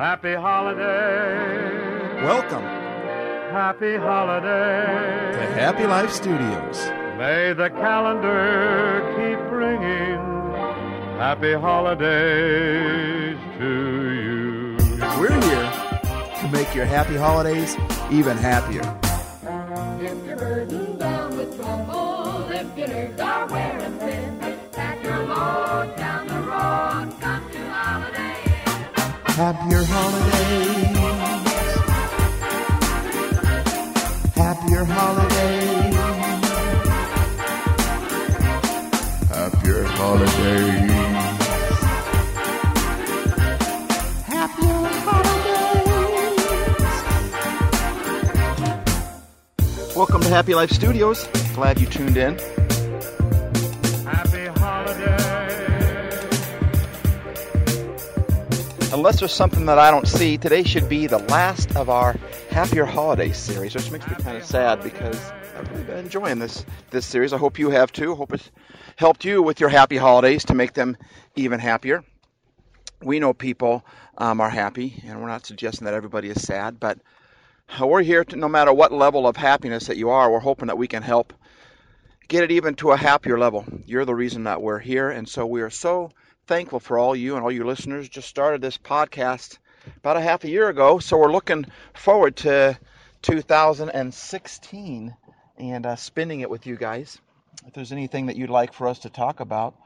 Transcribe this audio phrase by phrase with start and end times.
[0.00, 2.24] Happy holiday.
[2.24, 2.62] Welcome
[3.52, 5.32] Happy holiday.
[5.34, 6.78] to Happy Life Studios.
[7.18, 10.16] May the calendar keep ringing.
[11.18, 13.72] Happy holidays to
[14.24, 14.76] you.
[15.20, 15.70] We're here
[16.40, 17.76] to make your happy holidays
[18.10, 18.80] even happier.
[20.00, 23.79] If you're burdened down with trouble, if your nerves are wearing
[29.40, 31.00] Happier holidays.
[34.36, 35.96] Happier holidays.
[39.30, 40.90] Happier holidays.
[44.26, 46.36] Happier holidays.
[49.96, 51.26] Welcome to Happy Life Studios.
[51.54, 52.38] Glad you tuned in.
[58.92, 62.14] Unless there's something that I don't see, today should be the last of our
[62.50, 65.16] Happier Holidays series, which makes me kind of sad because
[65.56, 67.32] I've really been enjoying this this series.
[67.32, 68.12] I hope you have too.
[68.12, 68.50] I Hope it's
[68.96, 70.96] helped you with your happy holidays to make them
[71.36, 72.02] even happier.
[73.00, 73.86] We know people
[74.18, 76.98] um, are happy, and we're not suggesting that everybody is sad, but
[77.80, 80.66] uh, we're here to no matter what level of happiness that you are, we're hoping
[80.66, 81.32] that we can help
[82.26, 83.64] get it even to a happier level.
[83.86, 86.10] You're the reason that we're here, and so we are so
[86.50, 88.08] thankful for all you and all your listeners.
[88.08, 89.58] Just started this podcast
[89.98, 92.76] about a half a year ago, so we're looking forward to
[93.22, 95.14] 2016
[95.58, 97.20] and uh, spending it with you guys.
[97.68, 99.76] If there's anything that you'd like for us to talk about,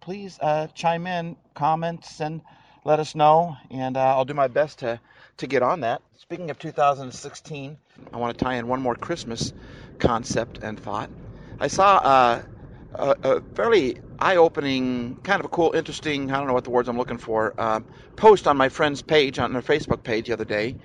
[0.00, 2.40] please uh, chime in, comments, and
[2.86, 4.98] let us know, and uh, I'll do my best to
[5.36, 6.00] to get on that.
[6.16, 7.76] Speaking of 2016,
[8.14, 9.52] I want to tie in one more Christmas
[9.98, 11.10] concept and thought.
[11.60, 12.42] I saw uh,
[12.94, 16.88] a, a fairly eye-opening, kind of a cool, interesting, I don't know what the words
[16.88, 17.80] I'm looking for, uh,
[18.16, 20.76] post on my friend's page, on their Facebook page the other day.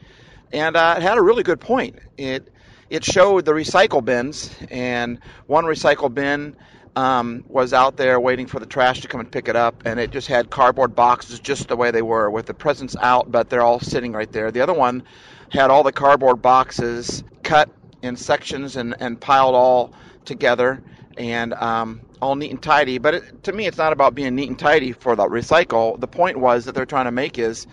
[0.52, 2.00] And uh, it had a really good point.
[2.18, 2.50] It,
[2.90, 6.56] it showed the recycle bins, and one recycle bin
[6.96, 10.00] um, was out there waiting for the trash to come and pick it up, and
[10.00, 13.50] it just had cardboard boxes just the way they were, with the presents out, but
[13.50, 14.52] they're all sitting right there.
[14.52, 15.04] The other one
[15.52, 17.70] had all the cardboard boxes cut
[18.02, 19.94] in sections and, and piled all
[20.26, 20.82] together
[21.20, 22.98] and um, all neat and tidy.
[22.98, 26.00] But it, to me, it's not about being neat and tidy for the recycle.
[26.00, 27.68] The point was that they're trying to make is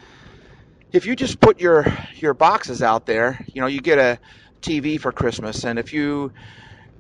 [0.93, 1.87] if you just put your
[2.17, 4.19] your boxes out there, you know, you get a
[4.61, 6.33] TV for Christmas, and if you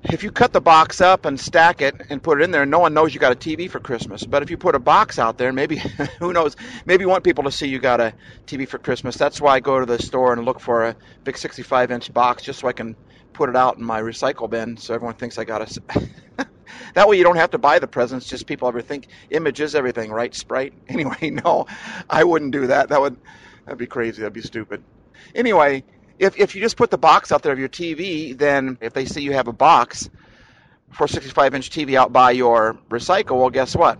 [0.04, 2.78] if you cut the box up and stack it and put it in there, no
[2.78, 4.24] one knows you got a TV for Christmas.
[4.24, 5.76] But if you put a box out there, maybe
[6.20, 6.54] who knows?
[6.84, 8.14] Maybe you want people to see you got a
[8.46, 9.16] TV for Christmas.
[9.16, 12.60] That's why I go to the store and look for a big 65-inch box just
[12.60, 12.94] so I can
[13.36, 15.80] put it out in my recycle bin, so everyone thinks I got a.
[16.94, 18.26] that way you don't have to buy the presents.
[18.26, 20.34] Just people ever think images, everything, right?
[20.34, 20.72] Sprite.
[20.88, 21.66] Anyway, no,
[22.08, 22.88] I wouldn't do that.
[22.88, 23.16] That would
[23.64, 24.22] that'd be crazy.
[24.22, 24.82] That'd be stupid.
[25.34, 25.84] Anyway,
[26.18, 29.04] if if you just put the box out there of your TV, then if they
[29.04, 30.08] see you have a box
[30.92, 33.98] for 65 inch TV out by your recycle, well, guess what?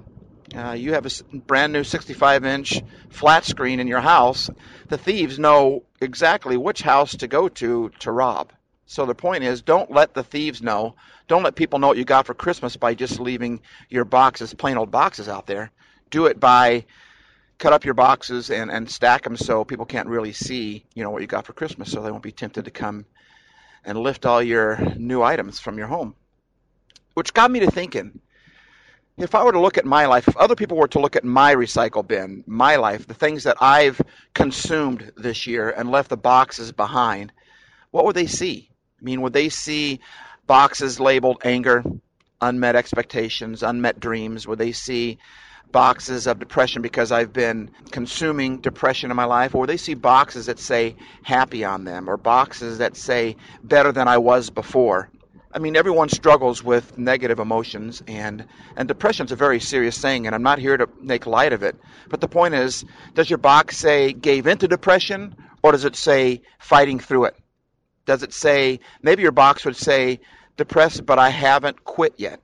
[0.55, 4.49] Uh, you have a brand new 65 inch flat screen in your house.
[4.89, 8.53] The thieves know exactly which house to go to to rob.
[8.87, 10.95] So the point is, don't let the thieves know.
[11.27, 14.79] Don't let people know what you got for Christmas by just leaving your boxes, plain
[14.79, 15.73] old boxes out there.
[16.11, 16.85] Do it by
[17.59, 21.11] cut up your boxes and, and stack them so people can't really see, you know,
[21.11, 23.07] what you got for Christmas, so they won't be tempted to come
[23.85, 26.15] and lift all your new items from your home.
[27.15, 28.21] Which got me to thinking,
[29.17, 31.25] if I were to look at my life, if other people were to look at
[31.25, 34.01] my recycle bin, my life, the things that I've
[34.35, 37.33] consumed this year and left the boxes behind,
[37.91, 38.71] what would they see?
[39.01, 40.01] I mean, would they see
[40.47, 41.85] boxes labeled anger,
[42.41, 44.47] unmet expectations, unmet dreams?
[44.47, 45.19] Would they see
[45.71, 49.55] boxes of depression because I've been consuming depression in my life?
[49.55, 53.93] Or would they see boxes that say happy on them or boxes that say better
[53.93, 55.11] than I was before?
[55.53, 58.45] I mean, everyone struggles with negative emotions, and
[58.77, 60.27] and depression's a very serious thing.
[60.27, 61.77] And I'm not here to make light of it.
[62.11, 62.85] But the point is,
[63.15, 67.37] does your box say gave into depression, or does it say fighting through it?
[68.07, 70.21] Does it say maybe your box would say
[70.57, 72.41] depressed, but I haven't quit yet?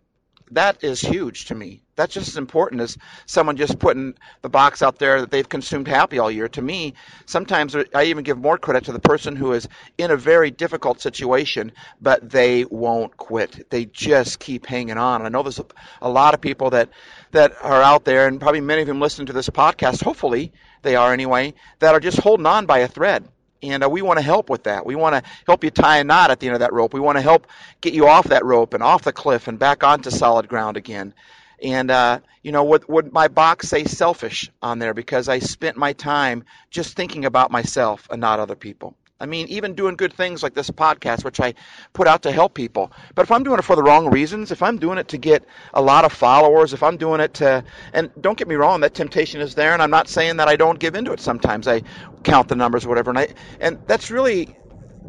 [0.53, 1.82] That is huge to me.
[1.97, 5.88] That's just as important as someone just putting the box out there that they've consumed
[5.88, 6.49] happy all year.
[6.49, 6.93] To me,
[7.25, 9.67] sometimes I even give more credit to the person who is
[9.97, 11.73] in a very difficult situation,
[12.03, 13.70] but they won't quit.
[13.70, 15.23] They just keep hanging on.
[15.23, 15.61] I know there's
[16.03, 16.91] a, lot of people that
[17.31, 20.03] that are out there, and probably many of them listen to this podcast.
[20.03, 21.55] Hopefully, they are anyway.
[21.79, 23.26] That are just holding on by a thread.
[23.62, 24.85] And uh, we want to help with that.
[24.85, 26.94] We want to help you tie a knot at the end of that rope.
[26.94, 27.47] We want to help
[27.81, 31.14] get you off that rope and off the cliff and back onto solid ground again.
[31.62, 35.76] And uh, you know, would would my box say selfish on there because I spent
[35.76, 38.97] my time just thinking about myself and not other people?
[39.22, 41.54] I mean, even doing good things like this podcast, which I
[41.92, 42.90] put out to help people.
[43.14, 45.44] But if I'm doing it for the wrong reasons, if I'm doing it to get
[45.72, 48.94] a lot of followers, if I'm doing it to, and don't get me wrong, that
[48.94, 51.69] temptation is there, and I'm not saying that I don't give into it sometimes.
[51.69, 51.82] I
[52.24, 53.28] count the numbers, or whatever, and I,
[53.60, 54.56] and that's really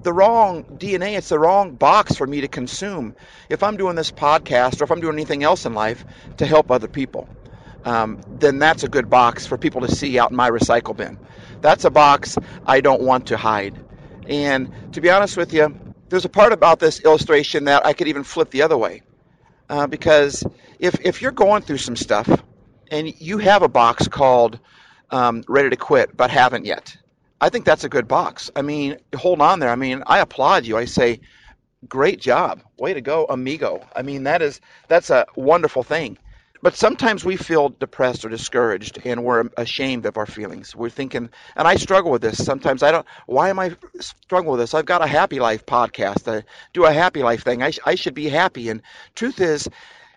[0.04, 1.18] the wrong DNA.
[1.18, 3.16] It's the wrong box for me to consume
[3.50, 6.06] if I'm doing this podcast or if I'm doing anything else in life
[6.38, 7.27] to help other people.
[7.83, 11.18] Um, then that's a good box for people to see out in my recycle bin.
[11.62, 13.74] That's a box I don't want to hide.
[14.28, 15.75] And to be honest with you,
[16.10, 19.02] there's a part about this illustration that I could even flip the other way.
[19.70, 20.44] Uh, because
[20.80, 22.30] if, if you're going through some stuff
[22.92, 24.60] and you have a box called
[25.10, 26.96] um, ready to quit but haven't yet,
[27.42, 28.52] I think that's a good box.
[28.56, 29.70] I mean, hold on there.
[29.70, 30.78] I mean, I applaud you.
[30.78, 31.19] I say,
[31.88, 32.62] great job.
[32.78, 33.86] Way to go, amigo.
[33.96, 36.18] I mean, that is that's a wonderful thing.
[36.63, 40.74] But sometimes we feel depressed or discouraged and we're ashamed of our feelings.
[40.74, 42.42] We're thinking, and I struggle with this.
[42.42, 44.74] Sometimes I don't, why am I struggling with this?
[44.74, 46.33] I've got a happy life podcast.
[46.33, 47.62] I do a happy life thing.
[47.62, 48.69] I, sh- I should be happy.
[48.69, 48.81] And
[49.13, 49.68] truth is,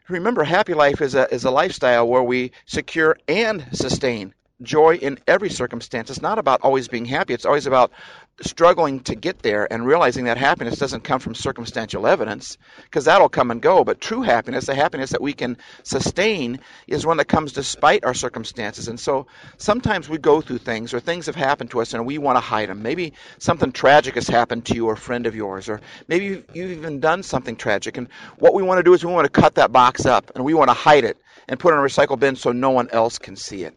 [0.09, 4.33] remember, happy life is a, is a lifestyle where we secure and sustain
[4.63, 6.11] joy in every circumstance.
[6.11, 7.35] It's not about always being happy.
[7.35, 7.93] It's always about
[8.41, 13.29] struggling to get there and realizing that happiness doesn't come from circumstantial evidence because that'll
[13.29, 13.85] come and go.
[13.85, 18.15] But true happiness, the happiness that we can sustain, is one that comes despite our
[18.15, 18.89] circumstances.
[18.89, 19.27] And so
[19.59, 22.41] sometimes we go through things or things have happened to us and we want to
[22.41, 22.83] hide them.
[22.83, 26.45] Maybe something tragic has happened to you or a friend of yours, or maybe you've,
[26.55, 27.97] you've even done something tragic.
[27.97, 30.45] And what we want to do is we want to cut that box up and
[30.45, 31.19] we want to hide it
[31.49, 33.77] and put it in a recycle bin so no one else can see it.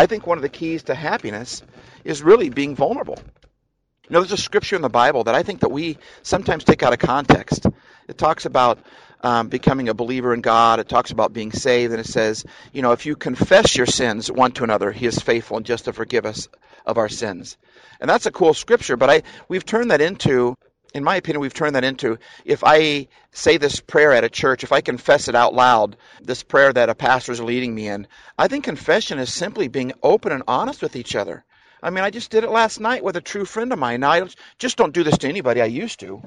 [0.00, 1.62] I think one of the keys to happiness
[2.04, 3.18] is really being vulnerable.
[4.08, 6.82] You know, there's a scripture in the Bible that I think that we sometimes take
[6.82, 7.66] out of context.
[8.08, 8.78] It talks about
[9.20, 10.80] um, becoming a believer in God.
[10.80, 14.32] It talks about being saved, and it says, you know, if you confess your sins
[14.32, 16.48] one to another, He is faithful and just to forgive us
[16.86, 17.58] of our sins.
[18.00, 20.54] And that's a cool scripture, but I we've turned that into
[20.94, 24.64] in my opinion, we've turned that into if I say this prayer at a church,
[24.64, 28.06] if I confess it out loud, this prayer that a pastor is leading me in,
[28.38, 31.44] I think confession is simply being open and honest with each other.
[31.82, 34.00] I mean, I just did it last night with a true friend of mine.
[34.00, 34.28] Now, I
[34.58, 35.62] just don't do this to anybody.
[35.62, 36.22] I used to.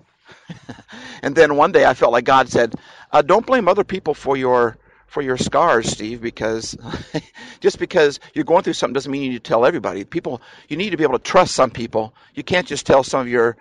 [1.21, 2.73] and then one day I felt like God said,
[3.11, 4.77] uh, "Don't blame other people for your
[5.13, 6.75] for your scars, Steve, because
[7.59, 10.03] just because you're going through something doesn't mean you need to tell everybody.
[10.05, 12.15] People, you need to be able to trust some people.
[12.33, 13.55] You can't just tell some of your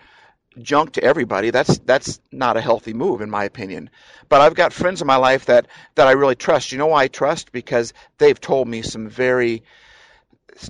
[0.61, 1.51] junk to everybody.
[1.51, 3.91] That's that's not a healthy move in my opinion.
[4.29, 6.73] But I've got friends in my life that that I really trust.
[6.73, 7.53] You know why I trust?
[7.53, 9.63] Because they've told me some very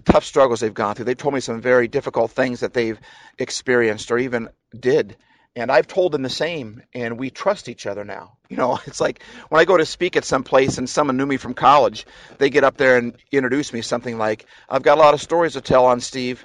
[0.05, 1.07] tough struggles they've gone through.
[1.07, 2.99] They've told me some very difficult things that they've
[3.39, 4.49] experienced or even
[4.79, 5.17] did.
[5.55, 8.37] And I've told them the same, and we trust each other now.
[8.53, 11.25] You know, it's like when I go to speak at some place and someone knew
[11.25, 12.05] me from college,
[12.37, 15.55] they get up there and introduce me something like, I've got a lot of stories
[15.55, 16.45] to tell on Steve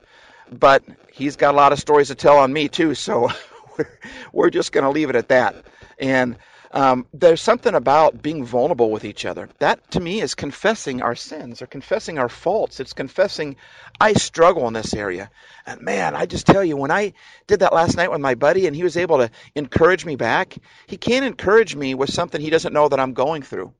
[0.52, 2.96] but he's got a lot of stories to tell on me too.
[2.96, 3.30] So
[3.78, 4.00] we're,
[4.32, 5.56] we're just going to leave it at that.
[6.00, 6.38] And
[6.72, 9.50] um, there's something about being vulnerable with each other.
[9.60, 12.80] That to me is confessing our sins or confessing our faults.
[12.80, 13.56] It's confessing
[14.00, 15.30] I struggle in this area.
[15.66, 17.14] And man, I just tell you, when I
[17.48, 20.58] did that last night with my buddy and he was able to encourage me back,
[20.88, 23.74] he can't encourage me with something he doesn't know that I'm going through.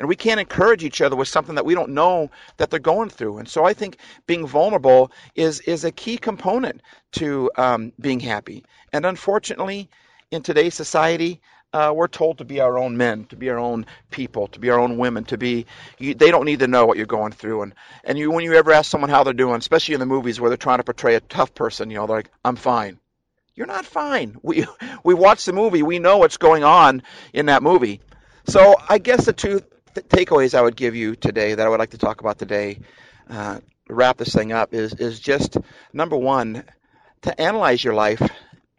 [0.00, 3.10] And we can't encourage each other with something that we don't know that they're going
[3.10, 3.36] through.
[3.36, 6.80] And so I think being vulnerable is, is a key component
[7.12, 8.64] to um, being happy.
[8.94, 9.90] And unfortunately,
[10.30, 11.42] in today's society,
[11.74, 14.70] uh, we're told to be our own men, to be our own people, to be
[14.70, 15.66] our own women, to be.
[15.98, 18.54] You, they don't need to know what you're going through, and and you when you
[18.54, 21.14] ever ask someone how they're doing, especially in the movies where they're trying to portray
[21.14, 22.98] a tough person, you know, they're like, "I'm fine."
[23.54, 24.36] You're not fine.
[24.42, 24.66] We
[25.04, 27.02] we watch the movie, we know what's going on
[27.32, 28.00] in that movie.
[28.46, 29.60] So I guess the two
[29.94, 32.80] th- takeaways I would give you today that I would like to talk about today,
[33.28, 35.56] uh, wrap this thing up, is is just
[35.92, 36.64] number one,
[37.22, 38.22] to analyze your life.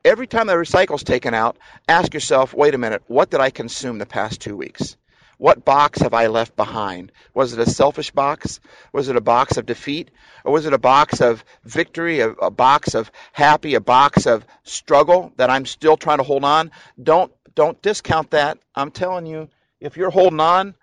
[0.03, 3.99] Every time the recycle's taken out, ask yourself, wait a minute, what did I consume
[3.99, 4.97] the past two weeks?
[5.37, 7.11] What box have I left behind?
[7.33, 8.59] Was it a selfish box?
[8.93, 10.11] Was it a box of defeat?
[10.43, 14.45] Or was it a box of victory, a, a box of happy, a box of
[14.63, 16.71] struggle that I'm still trying to hold on?
[17.01, 18.59] Don't don't discount that.
[18.75, 19.49] I'm telling you,
[19.79, 20.75] if you're holding on,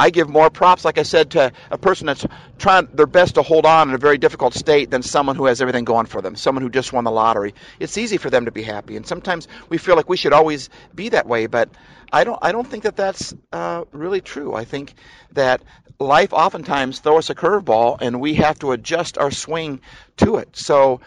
[0.00, 2.24] I give more props, like I said, to a person that's
[2.58, 5.60] trying their best to hold on in a very difficult state than someone who has
[5.60, 7.54] everything going for them, someone who just won the lottery.
[7.78, 10.70] It's easy for them to be happy, and sometimes we feel like we should always
[10.94, 11.68] be that way, but
[12.10, 12.38] I don't.
[12.40, 14.54] I don't think that that's uh, really true.
[14.54, 14.94] I think
[15.32, 15.62] that
[15.98, 19.82] life oftentimes throws us a curveball, and we have to adjust our swing
[20.16, 20.56] to it.
[20.56, 21.02] So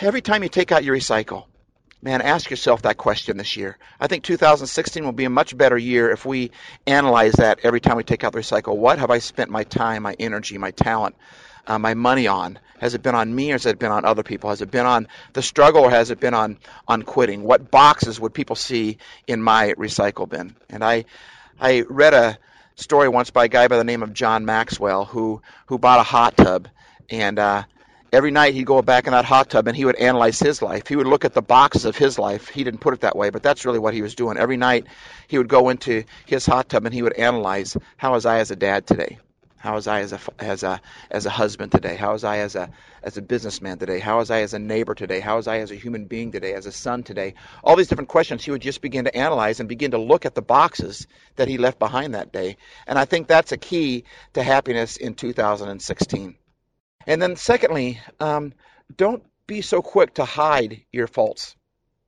[0.00, 1.44] every time you take out your recycle,
[2.02, 3.78] man, ask yourself that question this year.
[3.98, 6.50] I think 2016 will be a much better year if we
[6.86, 8.76] analyze that every time we take out the recycle.
[8.76, 11.16] What have I spent my time, my energy, my talent,
[11.66, 12.58] uh, my money on?
[12.78, 14.50] Has it been on me or has it been on other people?
[14.50, 17.42] Has it been on the struggle or has it been on, on quitting?
[17.42, 20.54] What boxes would people see in my recycle bin?
[20.68, 21.06] And I,
[21.58, 22.38] I read a
[22.76, 26.02] story once by a guy by the name of John Maxwell who, who bought a
[26.02, 26.68] hot tub
[27.08, 27.62] and uh,
[28.16, 30.86] every night he'd go back in that hot tub and he would analyze his life.
[30.86, 32.48] He would look at the boxes of his life.
[32.48, 34.38] He didn't put it that way, but that's really what he was doing.
[34.38, 34.86] Every night
[35.28, 38.50] he would go into his hot tub and he would analyze how was I as
[38.50, 39.18] a dad today?
[39.58, 40.80] How was I as a as a
[41.10, 41.94] as a husband today?
[41.96, 42.70] How was I as a
[43.02, 43.98] as a businessman today?
[43.98, 45.20] How was I as a neighbor today?
[45.20, 46.54] How was I as a human being today?
[46.54, 47.34] As a son today?
[47.62, 50.34] All these different questions he would just begin to analyze and begin to look at
[50.34, 52.56] the boxes that he left behind that day.
[52.86, 56.36] And I think that's a key to happiness in 2016.
[57.06, 58.52] And then, secondly, um,
[58.96, 61.54] don't be so quick to hide your faults.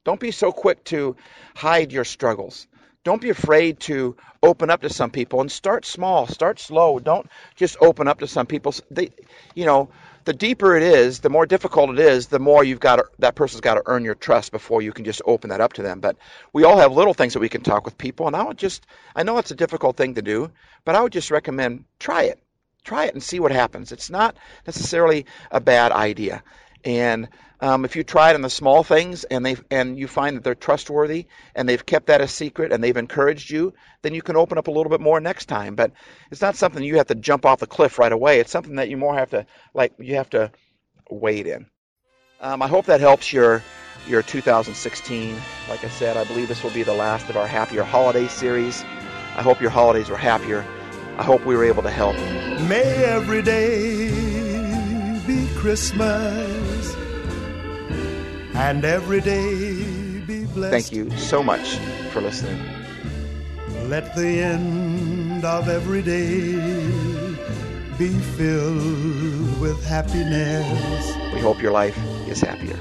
[0.05, 1.17] Don't be so quick to
[1.55, 2.67] hide your struggles.
[3.05, 6.99] Don't be afraid to open up to some people and start small, start slow.
[6.99, 8.75] Don't just open up to some people.
[8.91, 9.11] They,
[9.55, 9.91] you know,
[10.25, 13.35] the deeper it is, the more difficult it is, the more you've got to, that
[13.35, 16.01] person's got to earn your trust before you can just open that up to them.
[16.01, 16.17] But
[16.53, 18.85] we all have little things that we can talk with people, and I would just,
[19.15, 20.51] I know it's a difficult thing to do,
[20.85, 22.43] but I would just recommend try it
[22.89, 23.93] try it and see what happens.
[23.93, 26.43] It's not necessarily a bad idea.
[26.85, 27.29] And
[27.61, 30.45] um, if you try it on the small things and they and you find that
[30.45, 34.37] they're trustworthy and they've kept that a secret and they've encouraged you, then you can
[34.37, 35.75] open up a little bit more next time.
[35.75, 35.93] But
[36.31, 38.41] it's not something you have to jump off the cliff right away.
[38.41, 40.51] It's something that you more have to like you have to
[41.11, 41.67] wait in.
[42.41, 43.63] Um, I hope that helps your
[44.07, 45.37] your 2016.
[45.69, 48.83] Like I said, I believe this will be the last of our happier holiday series.
[49.37, 50.65] I hope your holidays were happier.
[51.19, 52.17] I hope we were able to help.
[52.69, 54.09] May every day
[55.27, 56.95] be Christmas
[58.55, 60.71] and every day be blessed.
[60.71, 61.77] Thank you so much
[62.13, 62.61] for listening.
[63.89, 66.53] Let the end of every day
[67.99, 71.17] be filled with happiness.
[71.35, 71.99] We hope your life
[72.29, 72.79] is happier.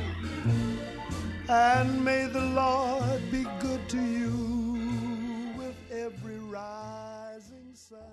[1.49, 2.86] And may the Lord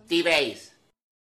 [0.08, 0.63] good